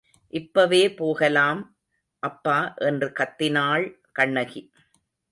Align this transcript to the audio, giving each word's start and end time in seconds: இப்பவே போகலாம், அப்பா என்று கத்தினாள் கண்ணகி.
இப்பவே 0.33 0.79
போகலாம், 0.93 1.59
அப்பா 2.23 2.55
என்று 2.81 3.07
கத்தினாள் 3.19 3.85
கண்ணகி. 4.11 4.61